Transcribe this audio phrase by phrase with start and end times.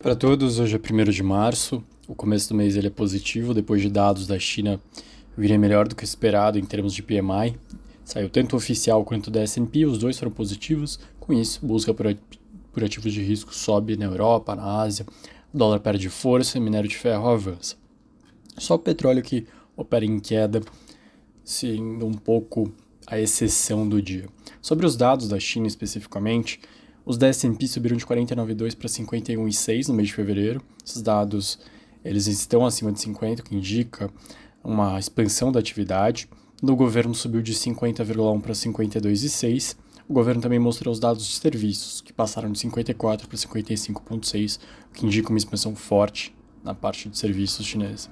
[0.00, 1.82] Para todos, hoje é 1 de março.
[2.06, 4.80] O começo do mês ele é positivo, depois de dados da China
[5.36, 7.58] virem melhor do que esperado em termos de PMI.
[8.04, 11.00] Saiu tanto oficial quanto da S&P, os dois foram positivos.
[11.18, 12.16] Com isso, busca por,
[12.72, 15.04] por ativos de risco sobe na Europa, na Ásia,
[15.52, 17.74] o dólar perde força e minério de ferro avança.
[18.56, 20.60] Só o petróleo que opera em queda,
[21.42, 22.72] sendo um pouco
[23.04, 24.28] a exceção do dia.
[24.62, 26.60] Sobre os dados da China especificamente,
[27.08, 30.60] os da S&P subiram de 49,2 para 51,6 no mês de fevereiro.
[30.86, 31.58] Esses dados
[32.04, 34.10] eles estão acima de 50, o que indica
[34.62, 36.28] uma expansão da atividade.
[36.62, 39.74] No governo subiu de 50,1 para 52,6.
[40.06, 44.58] O governo também mostrou os dados de serviços, que passaram de 54 para 55,6,
[44.90, 48.10] o que indica uma expansão forte na parte de serviços chinesa.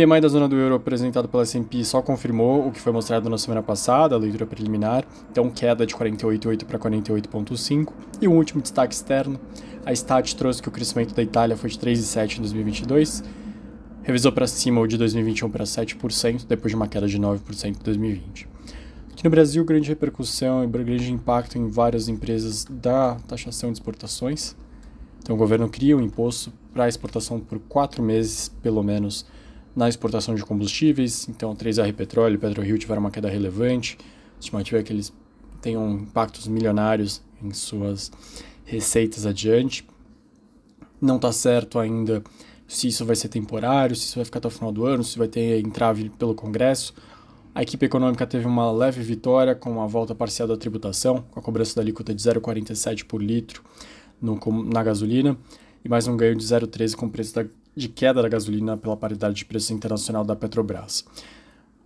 [0.00, 3.36] PMI da zona do euro apresentado pela S&P só confirmou o que foi mostrado na
[3.36, 7.92] semana passada, a leitura preliminar, então queda de 48,8 para 48,5.
[8.18, 9.38] E o último destaque externo,
[9.84, 13.22] a Stat trouxe que o crescimento da Itália foi de 3,7 em 2022,
[14.02, 17.84] revisou para cima o de 2021 para 7%, depois de uma queda de 9% em
[17.84, 18.48] 2020.
[19.12, 24.56] Aqui no Brasil, grande repercussão e grande impacto em várias empresas da taxação de exportações.
[25.22, 29.26] Então, o governo cria um imposto para exportação por quatro meses, pelo menos,
[29.74, 31.28] na exportação de combustíveis.
[31.28, 33.98] Então, 3R Petróleo e PetroRio tiveram uma queda relevante.
[34.36, 35.12] A estimativa é que eles
[35.60, 38.10] tenham impactos milionários em suas
[38.64, 39.86] receitas adiante.
[41.00, 42.22] Não está certo ainda
[42.66, 45.18] se isso vai ser temporário, se isso vai ficar até o final do ano, se
[45.18, 46.94] vai ter entrave pelo Congresso.
[47.52, 51.42] A equipe econômica teve uma leve vitória com a volta parcial da tributação, com a
[51.42, 53.64] cobrança da alíquota de 0,47 por litro
[54.20, 55.36] no, na gasolina
[55.84, 57.44] e mais um ganho de 0,13 com o preço da
[57.80, 61.04] de queda da gasolina pela paridade de preço internacional da Petrobras.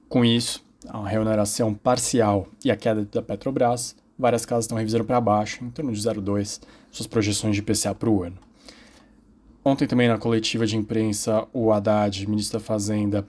[0.08, 5.20] Com isso, a remuneração parcial e a queda da Petrobras, várias casas estão revisando para
[5.20, 8.36] baixo, em torno de 0,2, suas projeções de IPCA para o ano.
[9.64, 13.26] Ontem também na coletiva de imprensa, o Haddad, ministro da Fazenda,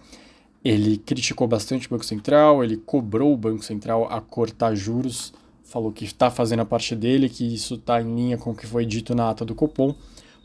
[0.63, 5.31] ele criticou bastante o Banco Central, ele cobrou o Banco Central a cortar juros,
[5.63, 8.65] falou que está fazendo a parte dele, que isso está em linha com o que
[8.65, 9.95] foi dito na ata do Copom,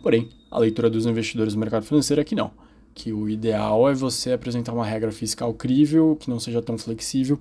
[0.02, 2.50] porém a leitura dos investidores do mercado financeiro é que não.
[2.94, 7.38] Que o ideal é você apresentar uma regra fiscal crível, que não seja tão flexível,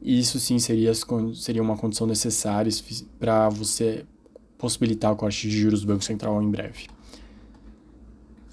[0.00, 0.92] e isso sim seria,
[1.34, 2.70] seria uma condição necessária
[3.18, 4.04] para você
[4.58, 6.86] possibilitar o corte de juros do Banco Central em breve.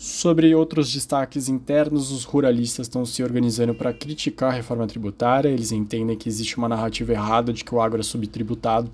[0.02, 5.50] Sobre outros destaques internos, os ruralistas estão se organizando para criticar a reforma tributária.
[5.50, 8.90] Eles entendem que existe uma narrativa errada de que o agro é subtributado,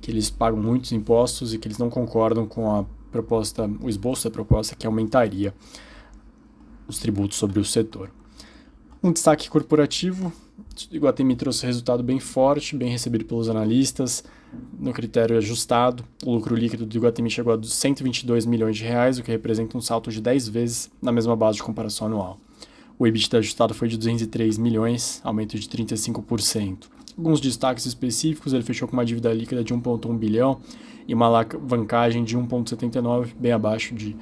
[0.00, 4.24] que eles pagam muitos impostos e que eles não concordam com a proposta, o esboço
[4.24, 5.54] da proposta que aumentaria
[6.86, 8.10] os tributos sobre o setor.
[9.02, 10.32] Um destaque corporativo,
[10.90, 14.24] Iguatemi trouxe resultado bem forte, bem recebido pelos analistas,
[14.78, 19.22] no critério ajustado, o lucro líquido do Iguatemi chegou a 122 milhões de reais, o
[19.22, 22.40] que representa um salto de 10 vezes na mesma base de comparação anual.
[22.98, 26.97] O EBITDA ajustado foi de 203 milhões, aumento de 35%.
[27.18, 30.60] Alguns destaques específicos, ele fechou com uma dívida líquida de 1,1 bilhão
[31.08, 34.16] e uma alavancagem de 1,79, bem abaixo de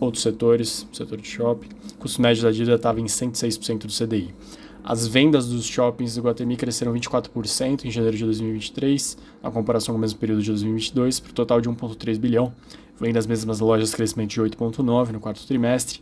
[0.00, 1.68] outros setores, setor de shopping.
[1.96, 4.34] O custo médio da dívida estava em 106% do CDI.
[4.82, 9.98] As vendas dos shoppings do Guatemi cresceram 24% em janeiro de 2023, na comparação com
[9.98, 12.50] o mesmo período de 2022, para o total de 1,3 bilhão.
[12.98, 16.00] Vem das mesmas lojas, crescimento de 8,9% no quarto trimestre.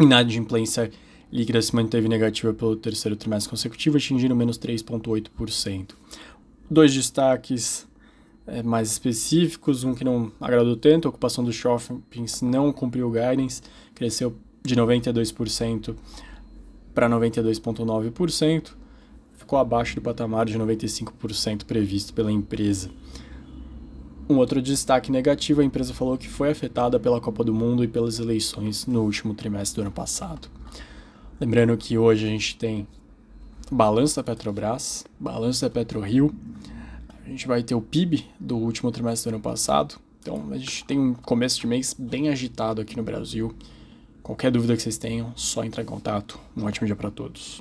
[0.00, 0.90] Inadimplência
[1.32, 5.94] líquida se manteve negativa pelo terceiro trimestre consecutivo, atingindo menos 3,8%.
[6.70, 7.88] Dois destaques
[8.46, 13.10] é, mais específicos, um que não agradou tanto, a ocupação dos shoppings não cumpriu o
[13.10, 13.62] guidance,
[13.94, 15.96] cresceu de 92%
[16.94, 18.72] para 92,9%,
[19.32, 22.90] ficou abaixo do patamar de 95% previsto pela empresa.
[24.28, 27.88] Um outro destaque negativo, a empresa falou que foi afetada pela Copa do Mundo e
[27.88, 30.48] pelas eleições no último trimestre do ano passado.
[31.42, 32.86] Lembrando que hoje a gente tem
[33.68, 36.32] balanço da Petrobras, balanço da PetroRio,
[37.26, 39.96] a gente vai ter o PIB do último trimestre do ano passado.
[40.20, 43.52] Então a gente tem um começo de mês bem agitado aqui no Brasil.
[44.22, 46.38] Qualquer dúvida que vocês tenham, só entrar em contato.
[46.56, 47.60] Um ótimo dia para todos.